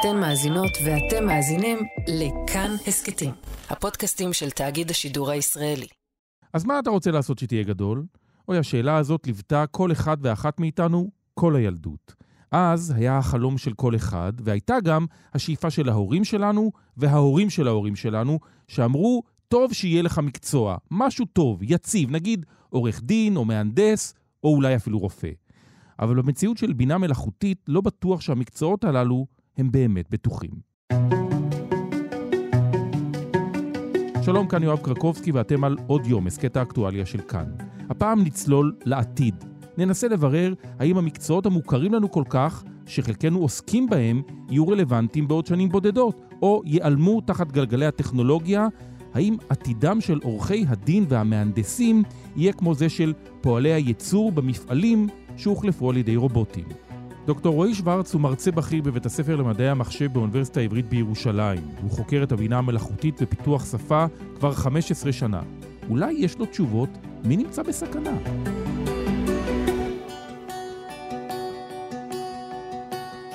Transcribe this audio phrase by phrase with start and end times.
[0.00, 3.30] אתן מאזינות ואתם מאזינים לכאן הסכתים,
[3.70, 5.86] הפודקאסטים של תאגיד השידור הישראלי.
[6.52, 8.04] אז מה אתה רוצה לעשות שתהיה גדול?
[8.48, 12.14] אוי, השאלה הזאת ליוותה כל אחד ואחת מאיתנו כל הילדות.
[12.50, 17.96] אז היה החלום של כל אחד, והייתה גם השאיפה של ההורים שלנו וההורים של ההורים
[17.96, 18.38] שלנו,
[18.68, 24.76] שאמרו, טוב שיהיה לך מקצוע, משהו טוב, יציב, נגיד עורך דין או מהנדס, או אולי
[24.76, 25.30] אפילו רופא.
[25.98, 29.26] אבל במציאות של בינה מלאכותית לא בטוח שהמקצועות הללו
[29.58, 30.50] הם באמת בטוחים.
[34.22, 37.44] שלום, כאן יואב קרקובסקי ואתם על עוד יום, הסכת האקטואליה של כאן.
[37.90, 39.44] הפעם נצלול לעתיד.
[39.78, 45.68] ננסה לברר האם המקצועות המוכרים לנו כל כך, שחלקנו עוסקים בהם, יהיו רלוונטיים בעוד שנים
[45.68, 48.66] בודדות, או ייעלמו תחת גלגלי הטכנולוגיה,
[49.14, 52.02] האם עתידם של עורכי הדין והמהנדסים
[52.36, 56.87] יהיה כמו זה של פועלי הייצור במפעלים שהוחלפו על ידי רובוטים.
[57.28, 61.62] דוקטור רועי שוורץ הוא מרצה בכיר בבית הספר למדעי המחשב באוניברסיטה העברית בירושלים.
[61.82, 64.04] הוא חוקר את הבינה המלאכותית ופיתוח שפה
[64.38, 65.42] כבר 15 שנה.
[65.90, 66.88] אולי יש לו תשובות
[67.24, 68.18] מי נמצא בסכנה.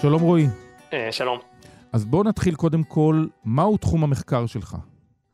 [0.02, 0.45] שלום רועי.
[0.94, 1.39] אה, שלום.
[1.91, 4.75] אז בואו נתחיל קודם כל, מהו תחום המחקר שלך?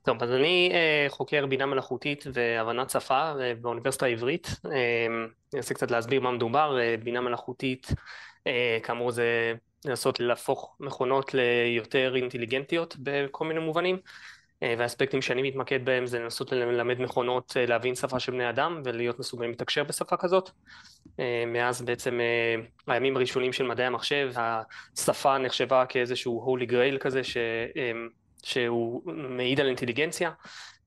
[0.03, 4.59] טוב, אז אני אה, חוקר בינה מלאכותית והבנת שפה אה, באוניברסיטה העברית.
[4.65, 4.71] אה,
[5.53, 6.79] אני אנסה קצת להסביר מה מדובר.
[6.79, 7.93] אה, בינה מלאכותית, אה,
[8.83, 9.53] כאמור זה
[9.85, 13.97] לנסות להפוך מכונות ליותר אינטליגנטיות בכל מיני מובנים.
[14.63, 18.81] אה, והאספקטים שאני מתמקד בהם זה לנסות ללמד מכונות אה, להבין שפה של בני אדם
[18.85, 20.49] ולהיות מסוגלים לתקשר בשפה כזאת.
[21.19, 22.19] אה, מאז בעצם
[22.87, 27.37] הימים הראשונים של מדעי המחשב, השפה נחשבה כאיזשהו holy grail כזה ש...
[28.43, 30.31] שהוא מעיד על אינטליגנציה.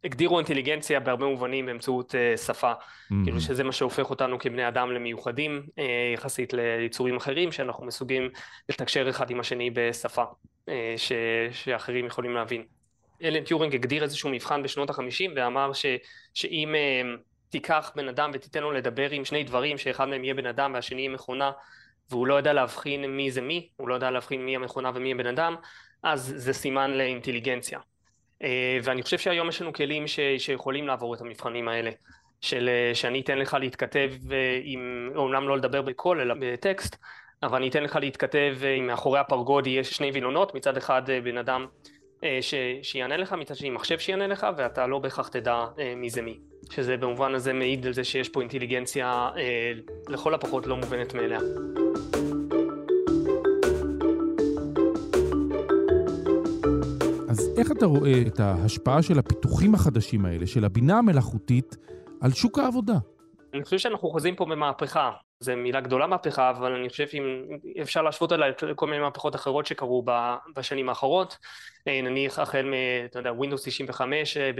[0.05, 3.14] הגדירו אינטליגנציה בהרבה מובנים באמצעות uh, שפה, mm-hmm.
[3.25, 5.83] כאילו שזה מה שהופך אותנו כבני אדם למיוחדים uh,
[6.14, 8.31] יחסית ליצורים אחרים, שאנחנו מסוגים
[8.69, 11.12] לתקשר אחד עם השני בשפה uh, ש,
[11.53, 12.64] שאחרים יכולים להבין.
[13.22, 15.86] אלן טיורינג הגדיר איזשהו מבחן בשנות החמישים ואמר ש,
[16.34, 20.47] שאם uh, תיקח בן אדם ותיתן לו לדבר עם שני דברים, שאחד מהם יהיה בן
[20.47, 21.50] אדם והשני יהיה מכונה,
[22.10, 25.27] והוא לא יודע להבחין מי זה מי, הוא לא יודע להבחין מי המכונה ומי הבן
[25.27, 25.56] אדם,
[26.03, 27.78] אז זה סימן לאינטליגנציה.
[28.42, 31.91] אה, ואני חושב שהיום יש לנו כלים ש, שיכולים לעבור את המבחנים האלה.
[32.41, 36.97] של אה, שאני אתן לך להתכתב אה, עם, אומנם לא לדבר בקול אלא בטקסט,
[37.42, 41.66] אבל אני אתן לך להתכתב אם מאחורי הפרגוד יש שני וילונות, מצד אחד בן אדם
[42.41, 45.64] ש, שיענה לך, מצד שני מחשב שיענה לך, ואתה לא בהכרח תדע
[45.97, 46.38] מי זה מי.
[46.70, 49.30] שזה במובן הזה מעיד על זה שיש פה אינטליגנציה
[50.09, 51.38] לכל הפחות לא מובנת מאליה.
[57.62, 61.77] איך אתה רואה את ההשפעה של הפיתוחים החדשים האלה, של הבינה המלאכותית,
[62.21, 62.95] על שוק העבודה?
[63.55, 65.11] אני חושב שאנחנו חוזים פה במהפכה.
[65.41, 67.22] זו מילה גדולה מהפכה, אבל אני חושב שאם
[67.83, 70.05] אפשר להשוות אותה לכל מיני מהפכות אחרות שקרו
[70.56, 71.39] בשנים האחרות,
[71.89, 72.72] אה, נניח החל מ,
[73.05, 74.51] אתה יודע, Windows 95 אה,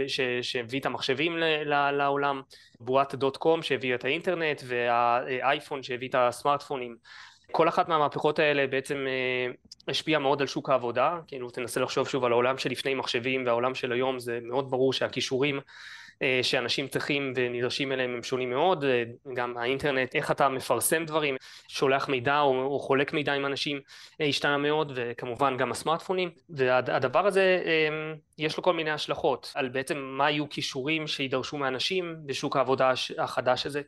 [0.41, 2.41] שהביא את המחשבים לעולם,
[2.79, 6.95] בועת דוט קום שהביא את האינטרנט, והאייפון שהביא את הסמארטפונים.
[7.51, 9.53] כל אחת מהמהפכות האלה בעצם אה,
[9.87, 13.91] השפיעה מאוד על שוק העבודה, כאילו תנסה לחשוב שוב על העולם שלפני מחשבים והעולם של
[13.91, 15.59] היום, זה מאוד ברור שהכישורים
[16.21, 21.35] אה, שאנשים צריכים ונדרשים אליהם הם שונים מאוד, אה, גם האינטרנט, איך אתה מפרסם דברים,
[21.67, 23.79] שולח מידע או, או חולק מידע עם אנשים
[24.19, 27.63] השתנה מאוד, וכמובן גם הסמארטפונים, והדבר הזה
[28.37, 33.65] יש לו כל מיני השלכות על בעצם מה יהיו כישורים שידרשו מאנשים בשוק העבודה החדש
[33.65, 33.81] הזה.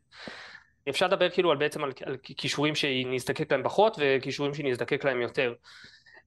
[0.89, 5.53] אפשר לדבר כאילו על בעצם על, על כישורים שנזדקק להם פחות וכישורים שנזדקק להם יותר.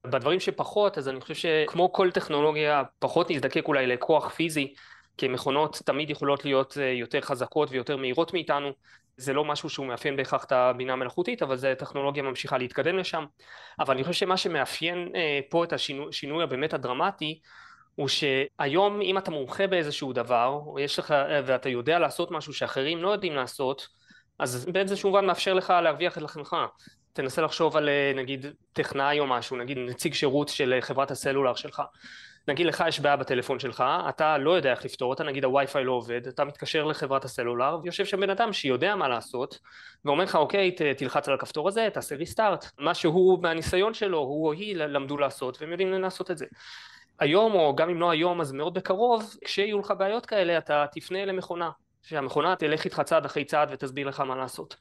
[0.04, 4.74] בדברים שפחות אז אני חושב שכמו כל טכנולוגיה פחות נזדקק אולי לכוח פיזי
[5.16, 8.70] כי מכונות תמיד יכולות להיות אה, יותר חזקות ויותר מהירות מאיתנו
[9.16, 13.24] זה לא משהו שהוא מאפיין בהכרח את הבינה המלאכותית אבל זה טכנולוגיה ממשיכה להתקדם לשם
[13.80, 17.41] אבל אני חושב שמה שמאפיין אה, פה את השינוי הבאמת הדרמטי
[17.94, 20.60] הוא שהיום אם אתה מומחה באיזשהו דבר
[20.98, 23.97] לך אה, ואתה יודע לעשות משהו שאחרים לא יודעים לעשות
[24.38, 26.56] אז באיזשהו מובן מאפשר לך להרוויח את לחמך.
[27.12, 31.54] תנסה לחשוב על אה, נגיד טכנאי או משהו, נגיד נציג שירות של אה, חברת הסלולר
[31.54, 31.83] שלך.
[32.48, 35.92] נגיד לך יש בעיה בטלפון שלך, אתה לא יודע איך לפתור אותה, נגיד הווי-פיי לא
[35.92, 39.59] עובד, אתה מתקשר לחברת הסלולר ויושב שם בן אדם שיודע מה לעשות
[40.04, 44.47] ואומר לך אוקיי ת, תלחץ על הכפתור הזה, תעשה ריסטארט, מה שהוא מהניסיון שלו, הוא
[44.47, 46.47] או היא למדו לעשות והם יודעים לעשות את זה.
[47.21, 51.24] היום או גם אם לא היום אז מאוד בקרוב, כשיהיו לך בעיות כאלה אתה תפנה
[51.24, 51.71] למכונה
[52.03, 54.77] שהמכונה תלך איתך צעד אחרי צעד ותסביר לך מה לעשות.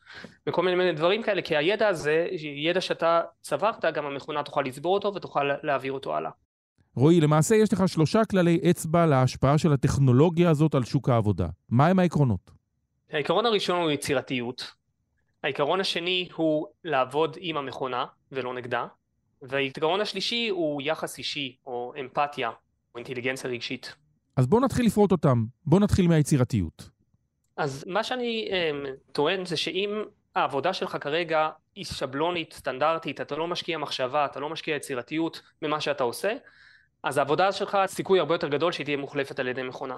[0.48, 4.94] וכל מיני מיני דברים כאלה, כי הידע הזה, ידע שאתה צברת, גם המכונה תוכל לצבור
[4.94, 6.32] אותו ותוכל להעביר אותו הלאה.
[6.96, 11.48] רועי, למעשה יש לך שלושה כללי אצבע להשפעה של הטכנולוגיה הזאת על שוק העבודה.
[11.70, 12.52] מהם העקרונות?
[13.12, 14.72] העיקרון הראשון הוא יצירתיות.
[15.44, 18.88] העיקרון השני הוא לעבוד עם המכונה ולא נגדה.
[19.42, 23.96] והיתרון השלישי הוא יחס אישי, או אמפתיה, או אינטליגנציה רגשית.
[24.36, 25.46] אז בואו נתחיל לפרוט אותם.
[25.66, 26.97] בואו נתחיל מהיצירתיות.
[27.58, 30.04] אז מה שאני um, טוען זה שאם
[30.36, 35.82] העבודה שלך כרגע היא שבלונית, סטנדרטית, אתה לא משקיע מחשבה, אתה לא משקיע יצירתיות במה
[35.82, 36.34] שאתה עושה,
[37.04, 39.98] אז העבודה שלך, סיכוי הרבה יותר גדול שהיא תהיה מוחלפת על ידי מכונה.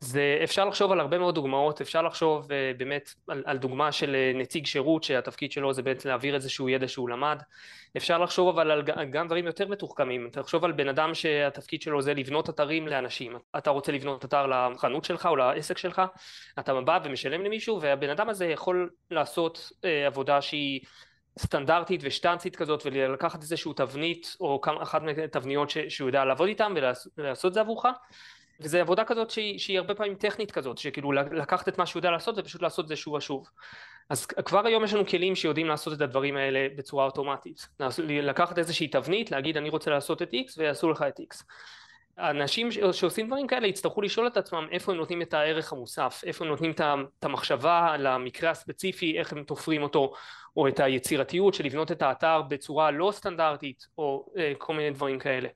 [0.00, 4.16] זה אפשר לחשוב על הרבה מאוד דוגמאות, אפשר לחשוב uh, באמת על, על דוגמה של
[4.16, 7.42] uh, נציג שירות שהתפקיד שלו זה בעצם להעביר איזשהו ידע שהוא למד,
[7.96, 12.02] אפשר לחשוב אבל על גם דברים יותר מתוחכמים, אתה תחשוב על בן אדם שהתפקיד שלו
[12.02, 16.02] זה לבנות אתרים לאנשים, אתה רוצה לבנות אתר לחנות שלך או לעסק שלך,
[16.58, 20.80] אתה בא ומשלם למישהו והבן אדם הזה יכול לעשות uh, עבודה שהיא
[21.38, 26.72] סטנדרטית ושטנצית כזאת ולקחת איזשהו תבנית או אחת מהתבניות שהוא יודע לעבוד איתן
[27.16, 27.86] ולעשות את זה עבורך
[28.60, 32.10] וזה עבודה כזאת שהיא, שהיא הרבה פעמים טכנית כזאת, שכאילו לקחת את מה שהוא יודע
[32.10, 33.48] לעשות ופשוט לעשות את זה שוב ושוב.
[34.10, 37.68] אז כבר היום יש לנו כלים שיודעים לעשות את הדברים האלה בצורה אוטומטית.
[37.98, 41.44] לקחת איזושהי תבנית, להגיד אני רוצה לעשות את X ויעשו לך את X.
[42.16, 46.44] האנשים שעושים דברים כאלה יצטרכו לשאול את עצמם איפה הם נותנים את הערך המוסף, איפה
[46.44, 50.12] הם נותנים את המחשבה למקרה הספציפי, איך הם תופרים אותו,
[50.56, 55.18] או את היצירתיות של לבנות את האתר בצורה לא סטנדרטית, או אה, כל מיני דברים
[55.18, 55.48] כאלה.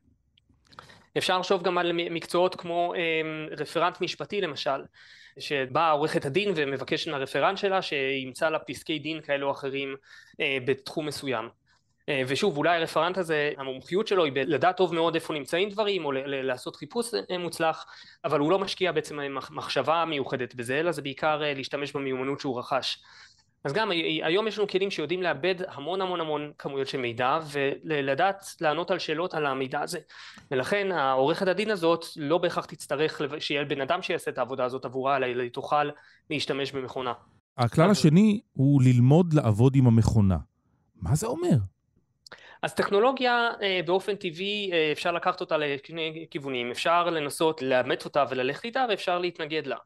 [1.18, 4.80] אפשר לחשוב גם על מקצועות כמו אמ, רפרנט משפטי למשל,
[5.38, 9.96] שבאה עורכת הדין ומבקשת מהרפרנט שלה שימצא לה פסקי דין כאלו או אחרים
[10.40, 11.48] אה, בתחום מסוים.
[12.08, 16.12] אה, ושוב אולי הרפרנט הזה המומחיות שלו היא לדעת טוב מאוד איפה נמצאים דברים או
[16.26, 17.86] לעשות חיפוש אה, מוצלח
[18.24, 19.18] אבל הוא לא משקיע בעצם
[19.50, 22.98] מחשבה מיוחדת בזה אלא זה בעיקר להשתמש במיומנות שהוא רכש
[23.64, 23.90] אז גם
[24.22, 28.98] היום יש לנו כלים שיודעים לאבד המון המון המון כמויות של מידע ולדעת לענות על
[28.98, 29.98] שאלות על המידע הזה
[30.50, 35.16] ולכן העורכת הדין הזאת לא בהכרח תצטרך שיהיה בן אדם שיעשה את העבודה הזאת עבורה
[35.16, 35.90] אלא היא תוכל
[36.30, 37.12] להשתמש במכונה.
[37.58, 40.36] הכלל השני הוא ללמוד לעבוד עם המכונה.
[40.96, 41.56] מה זה אומר?
[42.62, 48.24] אז טכנולוגיה אה, באופן טבעי אה, אפשר לקחת אותה לכיוונים, כיוונים, אפשר לנסות לאמץ אותה
[48.30, 49.76] וללכת איתה ואפשר להתנגד לה.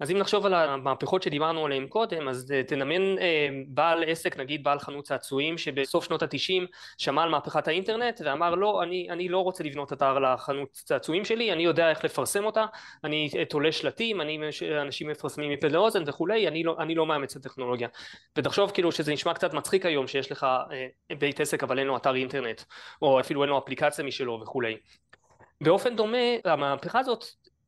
[0.00, 4.64] אז אם נחשוב על המהפכות שדיברנו עליהן קודם, אז אה, תנמן אה, בעל עסק, נגיד
[4.64, 6.66] בעל חנות צעצועים, שבסוף שנות התשעים
[6.98, 11.52] שמע על מהפכת האינטרנט ואמר לא, אני, אני לא רוצה לבנות אתר לחנות צעצועים שלי,
[11.52, 12.64] אני יודע איך לפרסם אותה,
[13.04, 14.38] אני אה, תולה שלטים, אני,
[14.82, 17.88] אנשים מפרסמים מפה לאוזן וכולי, אני לא, אני לא מאמץ את הטכנולוגיה.
[18.36, 20.46] ותחשוב כאילו שזה נשמע קצת מצחיק היום שיש לך
[21.18, 22.62] בית עסק אבל אין לו אתר אינטרנט,
[23.02, 24.76] או אפילו אין לו אפליקציה משלו וכולי.
[25.60, 27.24] באופן דומה המהפכה הזאת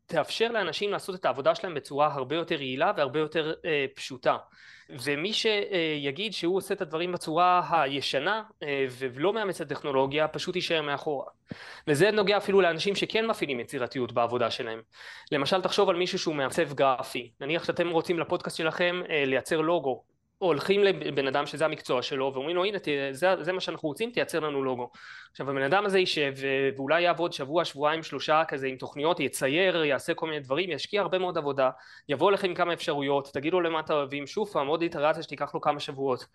[0.07, 4.37] תאפשר לאנשים לעשות את העבודה שלהם בצורה הרבה יותר יעילה והרבה יותר אה, פשוטה.
[4.91, 10.83] ומי שיגיד שהוא עושה את הדברים בצורה הישנה אה, ולא מאמץ את הטכנולוגיה פשוט יישאר
[10.83, 11.27] מאחורה.
[11.89, 14.83] וזה נוגע אפילו לאנשים שכן מפעילים יצירתיות בעבודה שלהם.
[15.33, 17.31] למשל תחשוב על מישהו שהוא מעצב גרפי.
[17.41, 20.03] נניח שאתם רוצים לפודקאסט שלכם אה, לייצר לוגו
[20.47, 22.79] הולכים לבן אדם שזה המקצוע שלו ואומרים לו הנה
[23.13, 24.91] זה, זה מה שאנחנו רוצים תייצר לנו לוגו.
[25.31, 26.33] עכשיו הבן אדם הזה יישב
[26.77, 31.19] ואולי יעבוד שבוע שבועיים שלושה כזה עם תוכניות יצייר יעשה כל מיני דברים ישקיע הרבה
[31.19, 31.71] מאוד עבודה
[32.09, 35.61] יבוא לכם עם כמה אפשרויות תגידו למה אתה אוהבים שוב פעם עוד איטרציה שתיקח לו
[35.61, 36.27] כמה שבועות.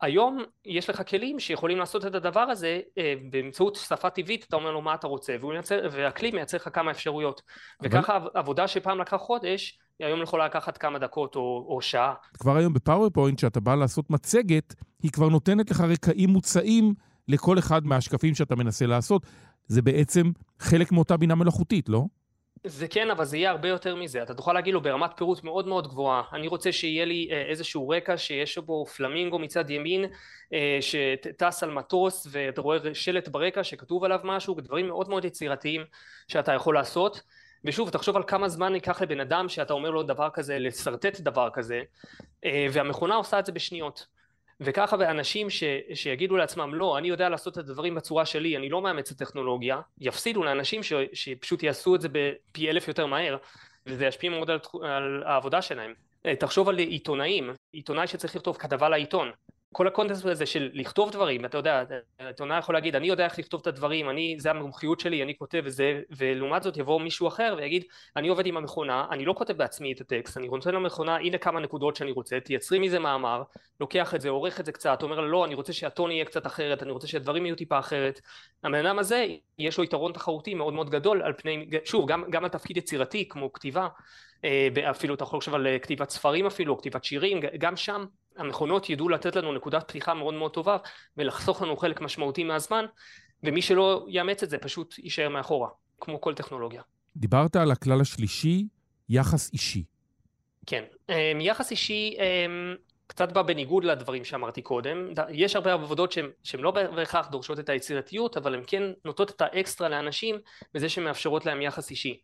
[0.00, 4.70] היום יש לך כלים שיכולים לעשות את הדבר הזה אה, באמצעות שפה טבעית אתה אומר
[4.70, 7.42] לו מה אתה רוצה מייצר, והכלי מייצר לך כמה אפשרויות.
[7.80, 7.88] אבל...
[7.88, 12.14] וככה עבודה שפעם לקח חודש היום יכולה לקחת כמה דקות או, או שעה.
[12.38, 16.94] כבר היום בפאורפוינט, כשאתה בא לעשות מצגת, היא כבר נותנת לך רקעים מוצעים
[17.28, 19.26] לכל אחד מהשקפים שאתה מנסה לעשות.
[19.66, 22.04] זה בעצם חלק מאותה בינה מלאכותית, לא?
[22.64, 24.22] זה כן, אבל זה יהיה הרבה יותר מזה.
[24.22, 27.88] אתה תוכל להגיד לו ברמת פירוט מאוד מאוד גבוהה, אני רוצה שיהיה לי אה, איזשהו
[27.88, 30.04] רקע שיש בו פלמינגו מצד ימין
[30.52, 35.84] אה, שטס על מטוס ואתה רואה שלט ברקע שכתוב עליו משהו, דברים מאוד מאוד יצירתיים
[36.28, 37.22] שאתה יכול לעשות.
[37.64, 41.48] ושוב תחשוב על כמה זמן ייקח לבן אדם שאתה אומר לו דבר כזה לשרטט דבר
[41.52, 41.82] כזה
[42.44, 44.06] אה, והמכונה עושה את זה בשניות.
[44.60, 45.64] וככה ואנשים ש,
[45.94, 49.80] שיגידו לעצמם לא אני יודע לעשות את הדברים בצורה שלי אני לא מאמץ את הטכנולוגיה
[50.00, 53.36] יפסידו לאנשים ש, שפשוט יעשו את זה בפי אלף יותר מהר
[53.86, 55.94] וזה ישפיע מאוד על, על העבודה שלהם.
[56.26, 57.50] אה, תחשוב על עיתונאים.
[57.72, 59.30] עיתונאי שצריך לכתוב כתבה לעיתון
[59.72, 61.84] כל הקונטקסט הזה של לכתוב דברים, אתה יודע,
[62.18, 65.62] עיתונאי יכול להגיד אני יודע איך לכתוב את הדברים, אני, זה המומחיות שלי, אני כותב
[65.64, 67.84] וזה, ולעומת זאת יבוא מישהו אחר ויגיד
[68.16, 71.60] אני עובד עם המכונה, אני לא כותב בעצמי את הטקסט, אני רוצה למכונה הנה כמה
[71.60, 73.42] נקודות שאני רוצה, תייצרי מזה מאמר,
[73.80, 76.82] לוקח את זה, עורך את זה קצת, אומר לא אני רוצה שהטון יהיה קצת אחרת,
[76.82, 78.20] אני רוצה שהדברים יהיו טיפה אחרת,
[78.64, 79.26] הבן אדם הזה
[79.58, 83.28] יש לו יתרון תחרותי מאוד מאוד גדול על פני, שוב גם, גם על תפקיד יצירתי
[83.28, 83.88] כמו כתיבה,
[84.44, 88.04] אה, אפילו אתה יכול לחשוב על כתיבת ספרים אפילו, כתיבת שירים, גם שם
[88.40, 90.76] המכונות ידעו לתת לנו נקודת פתיחה מאוד מאוד טובה
[91.16, 92.84] ולחסוך לנו חלק משמעותי מהזמן
[93.42, 95.68] ומי שלא יאמץ את זה פשוט יישאר מאחורה
[96.00, 96.82] כמו כל טכנולוגיה.
[97.16, 98.66] דיברת על הכלל השלישי,
[99.08, 99.84] יחס אישי.
[100.66, 102.74] כן, אמ, יחס אישי אמ,
[103.06, 108.36] קצת בא בניגוד לדברים שאמרתי קודם, יש הרבה עבודות שהן לא בהכרח דורשות את היצירתיות,
[108.36, 110.36] אבל הן כן נותנות את האקסטרה לאנשים
[110.74, 112.20] בזה שהן מאפשרות להם יחס אישי.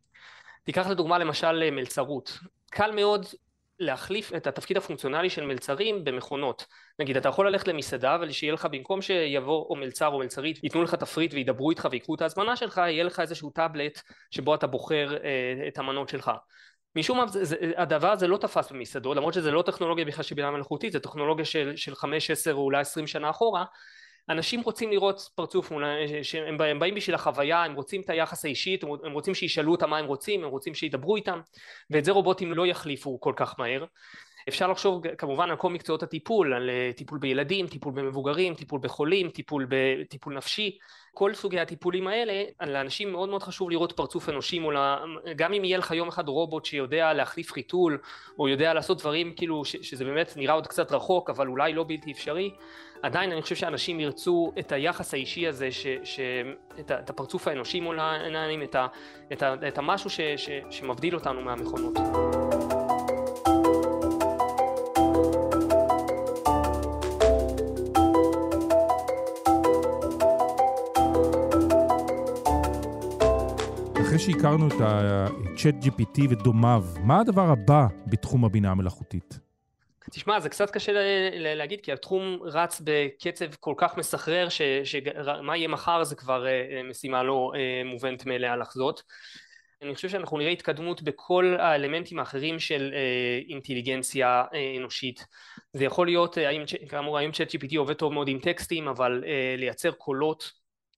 [0.64, 2.38] תיקח לדוגמה למשל מלצרות,
[2.70, 3.26] קל מאוד
[3.80, 6.66] להחליף את התפקיד הפונקציונלי של מלצרים במכונות.
[6.98, 10.94] נגיד אתה יכול ללכת למסעדה ושיהיה לך במקום שיבוא או מלצר או מלצרית ייתנו לך
[10.94, 15.68] תפריט וידברו איתך ויקחו את ההזמנה שלך יהיה לך איזשהו טאבלט שבו אתה בוחר אה,
[15.68, 16.30] את המנות שלך.
[16.96, 17.24] משום מה
[17.76, 21.44] הדבר הזה לא תפס במסעדות למרות שזה לא טכנולוגיה בכלל של בינה מלאכותית זה טכנולוגיה
[21.44, 23.64] של, של 5, 10 או אולי 20 שנה אחורה
[24.28, 25.72] אנשים רוצים לראות פרצוף,
[26.68, 30.06] הם באים בשביל החוויה, הם רוצים את היחס האישי, הם רוצים שישאלו אותם מה הם
[30.06, 31.40] רוצים, הם רוצים שידברו איתם,
[31.90, 33.84] ואת זה רובוטים לא יחליפו כל כך מהר.
[34.48, 39.30] אפשר לחשוב כמובן על כל מקצועות הטיפול, על אה, טיפול בילדים, טיפול במבוגרים, טיפול בחולים,
[39.30, 40.78] טיפול, בטיפול נפשי,
[41.14, 44.98] כל סוגי הטיפולים האלה, לאנשים מאוד מאוד חשוב לראות פרצוף אנושי מול ה...
[45.36, 47.98] גם אם יהיה לך יום אחד רובוט שיודע להחליף חיתול,
[48.38, 49.76] או יודע לעשות דברים כאילו ש...
[49.76, 52.50] שזה באמת נראה עוד קצת רחוק, אבל אולי לא בלתי אפשרי,
[53.06, 55.86] עדיין אני חושב שאנשים ירצו את היחס האישי הזה, ש...
[56.04, 56.20] ש...
[56.80, 56.90] את.
[56.90, 58.76] את הפרצוף האנושי מול העיניים, את.
[59.32, 59.42] את.
[59.68, 60.20] את המשהו ש...
[60.36, 60.50] ש...
[60.70, 61.98] שמבדיל אותנו מהמכונות.
[74.00, 79.45] אחרי שהכרנו את ה-chat GPT ודומיו, מה הדבר הבא בתחום הבינה המלאכותית?
[80.10, 80.92] תשמע, זה קצת קשה
[81.54, 84.48] להגיד, כי התחום רץ בקצב כל כך מסחרר,
[84.84, 89.02] שמה יהיה מחר זה כבר אה, משימה לא אה, מובנת מאליה לחזות.
[89.82, 94.44] אני חושב שאנחנו נראה התקדמות בכל האלמנטים האחרים של אה, אינטליגנציה
[94.78, 95.26] אנושית.
[95.72, 96.38] זה יכול להיות,
[96.88, 99.24] כאמור היום צ'אט GPT עובד טוב מאוד עם טקסטים, אבל
[99.56, 100.52] לייצר קולות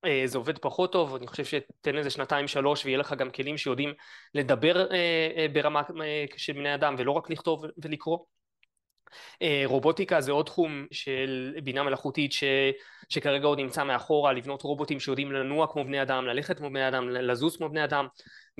[0.05, 3.59] אה, זה עובד פחות טוב, אני חושב שתן איזה שנתיים שלוש ויהיה לך גם כלים
[3.59, 3.93] שיודעים
[4.35, 4.97] לדבר אה,
[5.37, 5.83] אה, ברמה
[6.37, 8.19] של בני אדם ולא רק לכתוב ולקרוא.
[9.65, 12.45] רובוטיקה זה עוד תחום של בינה מלאכותית ש,
[13.09, 17.09] שכרגע עוד נמצא מאחורה, לבנות רובוטים שיודעים לנוע כמו בני אדם, ללכת כמו בני אדם,
[17.09, 18.07] לזוז כמו בני אדם,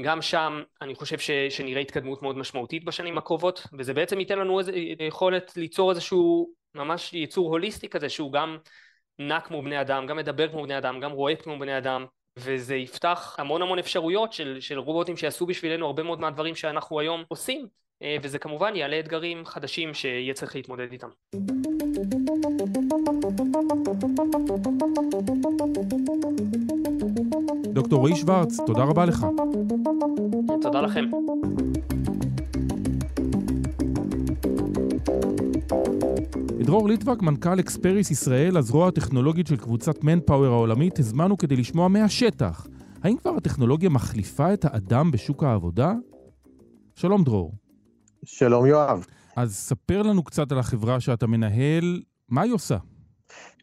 [0.01, 4.59] גם שם אני חושב ש, שנראה התקדמות מאוד משמעותית בשנים הקרובות, וזה בעצם ייתן לנו
[4.59, 8.59] איזה יכולת ליצור איזשהו ממש ייצור הוליסטי כזה שהוא גם
[9.19, 12.77] נע כמו בני אדם, גם מדבר כמו בני אדם, גם רואה כמו בני אדם, וזה
[12.77, 17.61] יפתח המון המון אפשרויות של, של רובוטים שיעשו בשבילנו הרבה מאוד מהדברים שאנחנו היום עושים,
[17.63, 17.69] אה,
[18.23, 21.09] וזה כמובן יעלה אתגרים חדשים שיהיה צריך להתמודד איתם.
[27.73, 29.27] דוקטור רועי שוורץ, תודה רבה לך.
[30.63, 31.05] תודה לכם.
[36.61, 42.67] דרור ליטבק, מנכ"ל אקספריס ישראל, הזרוע הטכנולוגית של קבוצת מנפאוור העולמית, הזמנו כדי לשמוע מהשטח.
[43.03, 45.95] האם כבר הטכנולוגיה מחליפה את האדם בשוק העבודה?
[46.95, 47.68] שלום דרור.
[48.25, 49.07] שלום יואב.
[49.37, 52.77] אז ספר לנו קצת על החברה שאתה מנהל, מה היא עושה?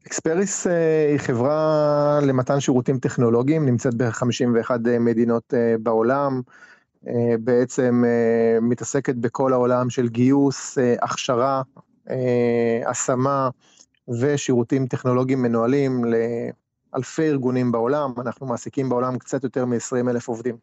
[0.07, 6.41] אקספריס אה, היא חברה למתן שירותים טכנולוגיים, נמצאת ב-51 אה, מדינות אה, בעולם,
[7.39, 8.03] בעצם
[8.61, 11.61] מתעסקת בכל העולם של גיוס, הכשרה,
[12.85, 13.49] השמה
[14.21, 16.05] ושירותים טכנולוגיים מנוהלים
[16.93, 20.57] לאלפי ארגונים בעולם, אנחנו מעסיקים בעולם קצת יותר מ-20 אלף עובדים.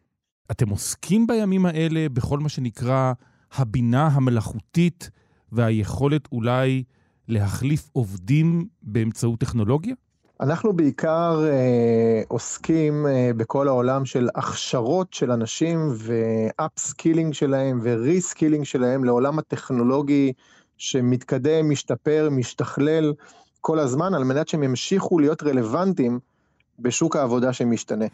[0.50, 3.12] אתם עוסקים בימים האלה בכל מה שנקרא
[3.54, 5.10] הבינה המלאכותית
[5.52, 6.84] והיכולת אולי
[7.28, 9.94] להחליף עובדים באמצעות טכנולוגיה?
[10.40, 17.90] אנחנו בעיקר אה, עוסקים אה, בכל העולם של הכשרות של אנשים ו upskilling שלהם ו
[17.90, 20.32] reskilling שלהם לעולם הטכנולוגי
[20.76, 23.12] שמתקדם, משתפר, משתכלל
[23.60, 26.18] כל הזמן, על מנת שהם ימשיכו להיות רלוונטיים
[26.78, 28.06] בשוק העבודה שמשתנה.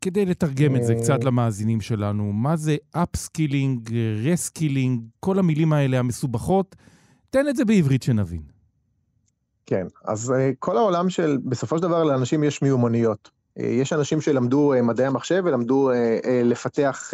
[0.00, 3.90] כדי לתרגם את זה קצת אה, למאזינים שלנו, מה זה upskilling,
[4.24, 6.76] reskilling, כל המילים האלה המסובכות,
[7.30, 8.42] תן את זה בעברית שנבין.
[9.66, 13.30] כן, אז אה, כל העולם של, בסופו של דבר לאנשים יש מיומנויות.
[13.58, 15.90] אה, יש אנשים שלמדו מדעי המחשב ולמדו
[16.44, 17.10] לפתח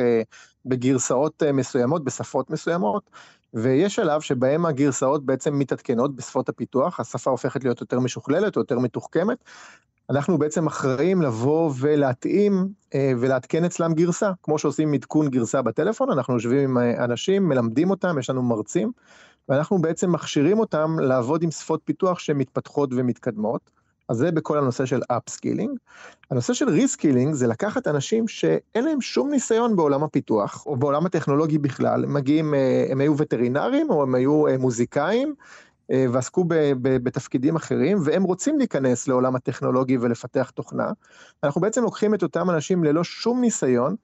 [0.67, 3.11] בגרסאות מסוימות, בשפות מסוימות,
[3.55, 8.79] ויש שלב שבהם הגרסאות בעצם מתעדכנות בשפות הפיתוח, השפה הופכת להיות יותר משוכללת או יותר
[8.79, 9.39] מתוחכמת.
[10.11, 16.35] אנחנו בעצם אחראים לבוא ולהתאים אה, ולעדכן אצלם גרסה, כמו שעושים עדכון גרסה בטלפון, אנחנו
[16.35, 18.93] יושבים עם אה, אנשים, מלמדים אותם, יש לנו מרצים,
[19.49, 23.71] ואנחנו בעצם מכשירים אותם לעבוד עם שפות פיתוח שמתפתחות ומתקדמות.
[24.09, 25.79] אז זה בכל הנושא של upskilling.
[26.31, 31.59] הנושא של reskilling זה לקחת אנשים שאין להם שום ניסיון בעולם הפיתוח, או בעולם הטכנולוגי
[31.59, 35.35] בכלל, הם מגיעים, אה, הם היו וטרינרים, או הם היו מוזיקאים,
[35.93, 40.91] ועסקו ב, ב, בתפקידים אחרים, והם רוצים להיכנס לעולם הטכנולוגי ולפתח תוכנה.
[41.45, 43.95] אנחנו בעצם לוקחים את אותם אנשים ללא שום ניסיון,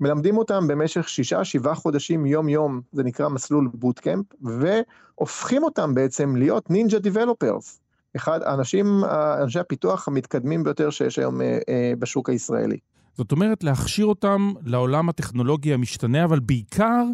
[0.00, 6.70] מלמדים אותם במשך שישה, שבעה חודשים יום-יום, זה נקרא מסלול בוטקאמפ, והופכים אותם בעצם להיות
[6.70, 7.80] נינג'ה דיבלופרס.
[8.16, 9.04] אחד, האנשים,
[9.42, 12.76] אנשי הפיתוח המתקדמים ביותר שיש היום אה, אה, בשוק הישראלי.
[13.14, 17.04] זאת אומרת, להכשיר אותם לעולם הטכנולוגי המשתנה, אבל בעיקר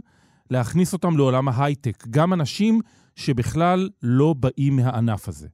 [0.50, 2.04] להכניס אותם לעולם ההייטק.
[2.10, 2.80] גם אנשים
[3.16, 5.48] שבכלל לא באים מהענף הזה.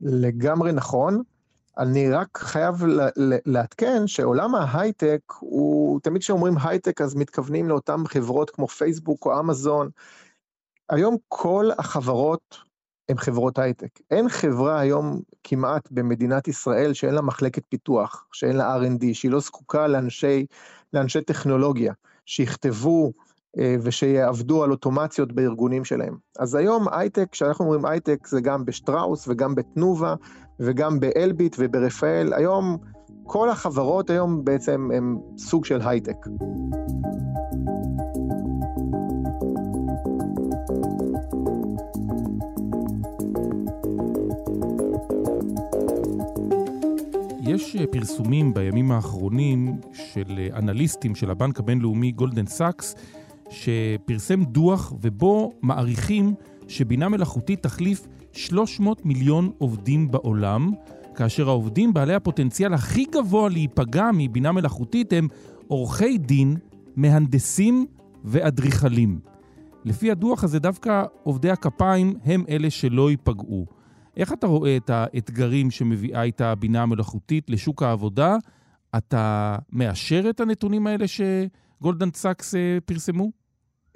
[0.00, 1.22] לגמרי נכון.
[1.78, 2.74] אני רק חייב
[3.46, 9.90] לעדכן שעולם ההייטק הוא, תמיד כשאומרים הייטק אז מתכוונים לאותן חברות כמו פייסבוק או אמזון.
[10.90, 12.58] היום כל החברות
[13.08, 14.00] הן חברות הייטק.
[14.10, 19.40] אין חברה היום כמעט במדינת ישראל שאין לה מחלקת פיתוח, שאין לה R&D, שהיא לא
[19.40, 20.46] זקוקה לאנשי,
[20.92, 21.92] לאנשי טכנולוגיה,
[22.26, 23.12] שיכתבו
[23.56, 26.16] ושיעבדו על אוטומציות בארגונים שלהם.
[26.38, 30.14] אז היום הייטק, כשאנחנו אומרים הייטק זה גם בשטראוס וגם בתנובה
[30.60, 32.78] וגם באלביט וברפאל, היום
[33.24, 36.16] כל החברות היום בעצם הם סוג של הייטק.
[47.42, 52.94] יש אה, פרסומים בימים האחרונים של אה, אנליסטים של הבנק הבינלאומי גולדן סאקס,
[53.52, 56.34] שפרסם דוח ובו מעריכים
[56.68, 60.70] שבינה מלאכותית תחליף 300 מיליון עובדים בעולם,
[61.14, 65.28] כאשר העובדים בעלי הפוטנציאל הכי גבוה להיפגע מבינה מלאכותית הם
[65.68, 66.56] עורכי דין,
[66.96, 67.86] מהנדסים
[68.24, 69.20] ואדריכלים.
[69.84, 73.66] לפי הדוח הזה דווקא עובדי הכפיים הם אלה שלא ייפגעו.
[74.16, 78.36] איך אתה רואה את האתגרים שמביאה איתה הבינה המלאכותית לשוק העבודה?
[78.96, 83.41] אתה מאשר את הנתונים האלה שגולדן סאקס אה, פרסמו?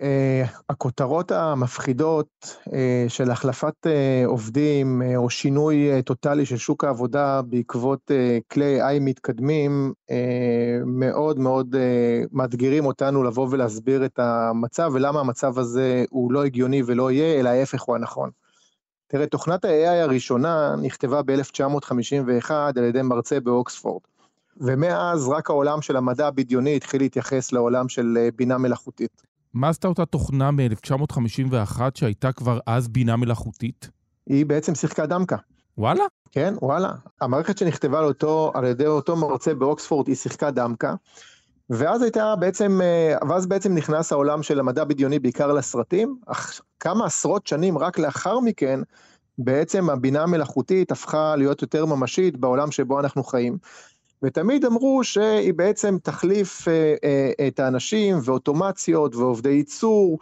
[0.00, 0.04] אה,
[0.68, 2.72] הכותרות המפחידות אה,
[3.08, 8.14] של החלפת אה, עובדים אה, או שינוי אה, טוטאלי של שוק העבודה בעקבות אה,
[8.52, 10.12] כלי AI מתקדמים אה,
[10.86, 11.78] מאוד מאוד אה,
[12.32, 17.48] מאתגרים אותנו לבוא ולהסביר את המצב ולמה המצב הזה הוא לא הגיוני ולא יהיה, אלא
[17.48, 18.30] ההפך הוא הנכון.
[19.06, 24.02] תראה, תוכנת ה-AI הראשונה נכתבה ב-1951 על ידי מרצה באוקספורד.
[24.56, 29.35] ומאז רק העולם של המדע הבדיוני התחיל להתייחס לעולם של בינה מלאכותית.
[29.56, 33.90] מה עשתה אותה תוכנה מ-1951 שהייתה כבר אז בינה מלאכותית?
[34.26, 35.36] היא בעצם שיחקה דמקה.
[35.78, 36.04] וואלה?
[36.32, 36.90] כן, וואלה.
[37.20, 40.94] המערכת שנכתבה על, אותו, על ידי אותו מרצה באוקספורד היא שיחקה דמקה.
[41.70, 47.06] ואז הייתה בעצם, אה, ואז בעצם נכנס העולם של המדע בדיוני בעיקר לסרטים, אך כמה
[47.06, 48.80] עשרות שנים רק לאחר מכן,
[49.38, 53.58] בעצם הבינה המלאכותית הפכה להיות יותר ממשית בעולם שבו אנחנו חיים.
[54.22, 60.18] ותמיד אמרו שהיא בעצם תחליף אה, אה, את האנשים ואוטומציות ועובדי ייצור.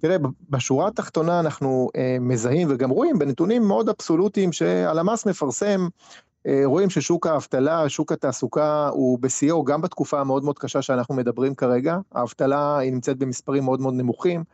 [0.00, 0.16] תראה,
[0.50, 5.88] בשורה התחתונה אנחנו אה, מזהים וגם רואים בנתונים מאוד אבסולוטיים שהלמ"ס מפרסם,
[6.64, 11.98] רואים ששוק האבטלה, שוק התעסוקה הוא בשיאו גם בתקופה המאוד מאוד קשה שאנחנו מדברים כרגע,
[12.12, 14.44] האבטלה היא נמצאת במספרים מאוד מאוד נמוכים.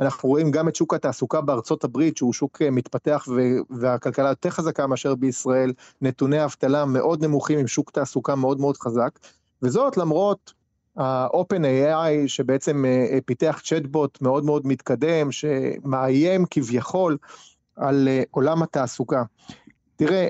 [0.00, 3.28] אנחנו רואים גם את שוק התעסוקה בארצות הברית, שהוא שוק אה, מתפתח
[3.70, 9.18] והכלכלה יותר חזקה מאשר בישראל, נתוני אבטלה מאוד נמוכים עם שוק תעסוקה מאוד מאוד חזק,
[9.62, 10.52] וזאת למרות
[10.96, 17.16] ה-open AI שבעצם אה, אה, פיתח צ'טבוט מאוד מאוד מתקדם, שמאיים כביכול
[17.76, 19.22] על עולם התעסוקה.
[19.96, 20.28] תראה,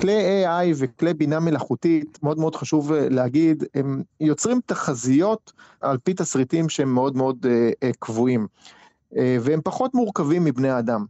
[0.00, 6.68] כלי AI וכלי בינה מלאכותית, מאוד מאוד חשוב להגיד, הם יוצרים תחזיות על פי תסריטים
[6.68, 7.46] שהם מאוד מאוד
[7.98, 8.46] קבועים.
[9.16, 11.04] אה, והם פחות מורכבים מבני אדם.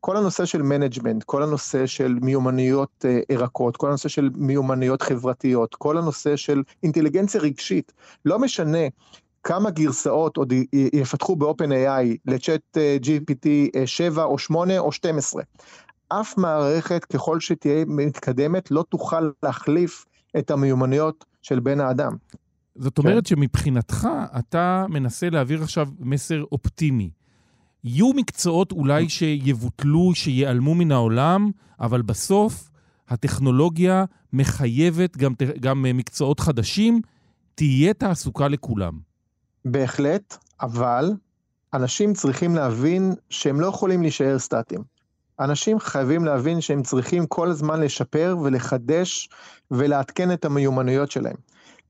[0.00, 5.74] כל הנושא של management, כל הנושא של מיומנויות אה, הערכות, כל הנושא של מיומנויות חברתיות,
[5.74, 7.92] כל הנושא של אינטליגנציה רגשית,
[8.24, 8.78] לא משנה
[9.42, 13.48] כמה גרסאות עוד יפתחו ב-OpenAI ל-ChatGPT
[13.86, 15.42] 7 או 8 או 12.
[16.08, 20.04] אף מערכת ככל שתהיה מתקדמת לא תוכל להחליף
[20.38, 22.16] את המיומנויות של בן האדם.
[22.76, 23.36] זאת אומרת כן.
[23.36, 24.08] שמבחינתך
[24.38, 27.10] אתה מנסה להעביר עכשיו מסר אופטימי.
[27.88, 32.70] יהיו מקצועות אולי שיבוטלו, שיעלמו מן העולם, אבל בסוף
[33.08, 37.00] הטכנולוגיה מחייבת גם, גם מקצועות חדשים,
[37.54, 38.98] תהיה תעסוקה לכולם.
[39.64, 41.12] בהחלט, אבל
[41.74, 44.82] אנשים צריכים להבין שהם לא יכולים להישאר סטטיים.
[45.40, 49.28] אנשים חייבים להבין שהם צריכים כל הזמן לשפר ולחדש
[49.70, 51.36] ולעדכן את המיומנויות שלהם.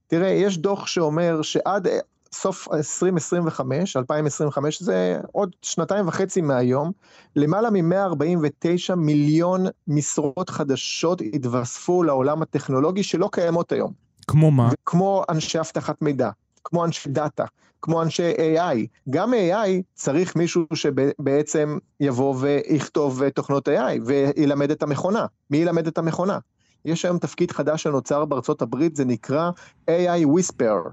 [0.06, 1.88] תראה, יש דוח שאומר שעד
[2.33, 6.93] סוף 2025, 2025, זה עוד שנתיים וחצי מהיום,
[7.37, 13.93] למעלה מ-149 מיליון משרות חדשות התווספו לעולם הטכנולוגי שלא קיימות היום.
[14.27, 14.71] כמו מה?
[14.87, 16.31] כמו אנשי אבטחת מידע,
[16.64, 17.45] כמו אנשי דאטה,
[17.83, 18.87] כמו אנשי AI.
[19.11, 25.27] גם AI צריך מישהו שבעצם יבוא ויכתוב תוכנות AI וילמד את המכונה.
[25.51, 26.38] מי ילמד את המכונה?
[26.85, 29.51] יש היום תפקיד חדש שנוצר בארצות הברית, זה נקרא
[29.91, 30.91] AI Whisper.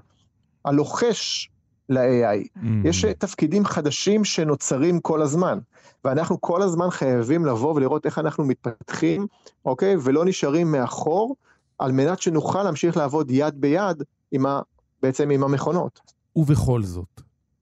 [0.66, 1.50] הלוחש
[1.88, 2.48] ל-AI.
[2.56, 2.66] Mm.
[2.84, 5.58] יש תפקידים חדשים שנוצרים כל הזמן,
[6.04, 9.26] ואנחנו כל הזמן חייבים לבוא ולראות איך אנחנו מתפתחים,
[9.64, 9.96] אוקיי?
[10.02, 11.36] ולא נשארים מאחור,
[11.78, 14.02] על מנת שנוכל להמשיך לעבוד יד ביד
[14.32, 14.60] עם ה,
[15.02, 16.00] בעצם עם המכונות.
[16.36, 17.20] ובכל זאת,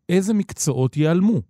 [0.09, 1.40] איזה מקצועות ייעלמו?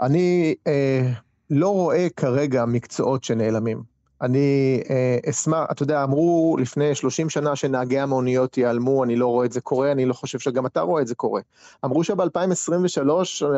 [0.00, 1.12] אני אה,
[1.50, 3.93] לא רואה כרגע מקצועות שנעלמים.
[4.24, 9.46] אני אה, אשמח, אתה יודע, אמרו לפני 30 שנה שנהגי המוניות ייעלמו, אני לא רואה
[9.46, 11.40] את זה קורה, אני לא חושב שגם אתה רואה את זה קורה.
[11.84, 13.10] אמרו שב-2023,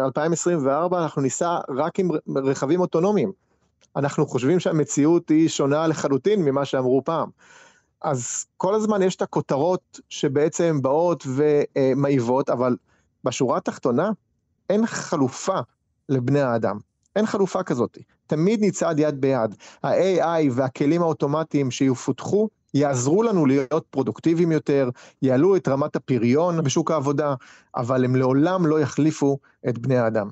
[0.05, 3.33] 2024, אנחנו ניסע רק עם רכבים אוטונומיים.
[3.96, 7.29] אנחנו חושבים שהמציאות היא שונה לחלוטין ממה שאמרו פעם.
[8.02, 12.76] אז כל הזמן יש את הכותרות שבעצם באות ומעיבות, אבל
[13.24, 14.11] בשורה התחתונה
[14.70, 15.59] אין חלופה
[16.09, 16.79] לבני האדם.
[17.16, 17.98] אין חלופה כזאת.
[18.26, 19.55] תמיד נצעד יד ביד.
[19.83, 24.90] ה-AI והכלים האוטומטיים שיפותחו יעזרו לנו להיות פרודוקטיביים יותר,
[25.22, 27.35] יעלו את רמת הפריון בשוק העבודה,
[27.76, 30.29] אבל הם לעולם לא יחליפו את בני האדם.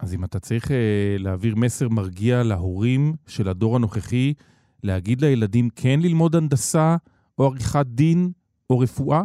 [0.00, 0.70] אז אם אתה צריך uh,
[1.18, 4.34] להעביר מסר מרגיע להורים של הדור הנוכחי,
[4.82, 6.96] להגיד לילדים כן ללמוד הנדסה,
[7.38, 8.30] או עריכת דין,
[8.70, 9.22] או רפואה?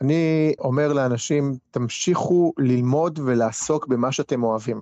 [0.00, 4.80] אני אומר לאנשים, תמשיכו ללמוד ולעסוק במה שאתם אוהבים.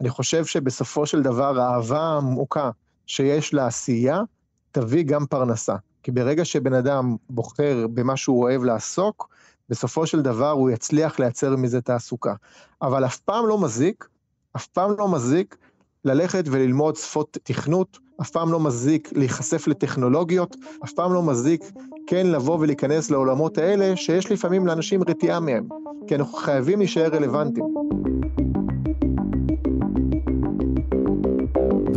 [0.00, 2.70] אני חושב שבסופו של דבר האהבה העמוקה
[3.06, 4.20] שיש לעשייה,
[4.72, 5.76] תביא גם פרנסה.
[6.02, 9.28] כי ברגע שבן אדם בוחר במה שהוא אוהב לעסוק,
[9.68, 12.34] בסופו של דבר הוא יצליח לייצר מזה תעסוקה.
[12.82, 14.08] אבל אף פעם לא מזיק,
[14.56, 15.56] אף פעם לא מזיק
[16.04, 21.64] ללכת וללמוד שפות תכנות, אף פעם לא מזיק להיחשף לטכנולוגיות, אף פעם לא מזיק
[22.06, 25.68] כן לבוא ולהיכנס לעולמות האלה שיש לפעמים לאנשים רתיעה מהם,
[26.06, 27.66] כי אנחנו חייבים להישאר רלוונטיים.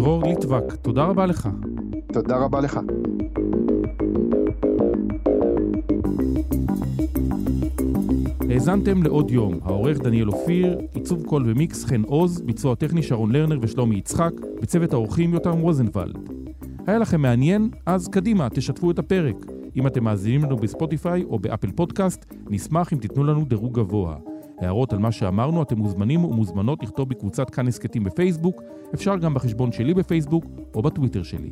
[0.02, 1.50] דרור ליטבק, תודה רבה לך.
[2.14, 2.80] תודה רבה לך.
[8.50, 13.58] האזנתם לעוד יום, העורך דניאל אופיר, עיצוב קול ומיקס חן עוז, ביצוע טכני שרון לרנר
[13.62, 16.18] ושלומי יצחק, בצוות האורחים יותם רוזנבלד.
[16.88, 17.70] היה לכם מעניין?
[17.86, 19.36] אז קדימה, תשתפו את הפרק.
[19.76, 24.31] אם אתם מאזינים לנו בספוטיפיי או באפל פודקאסט, נשמח אם תיתנו לנו דירוג גבוה.
[24.62, 28.62] הערות על מה שאמרנו, אתם מוזמנים ומוזמנות לכתוב בקבוצת כאן הסכתים בפייסבוק,
[28.94, 30.46] אפשר גם בחשבון שלי בפייסבוק
[30.76, 31.50] או בטוויטר שלי.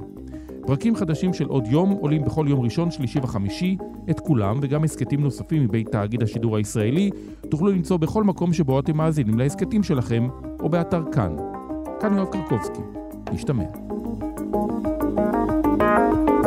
[0.62, 3.78] פרקים חדשים של עוד יום עולים בכל יום ראשון, שלישי וחמישי,
[4.10, 7.10] את כולם וגם הסכתים נוספים מבית תאגיד השידור הישראלי
[7.50, 10.28] תוכלו למצוא בכל מקום שבו אתם מאזינים להסכתים שלכם
[10.60, 11.36] או באתר כאן.
[12.00, 12.82] כאן יואב קרקובסקי.
[13.34, 13.63] נשתמע.
[15.80, 16.38] thank you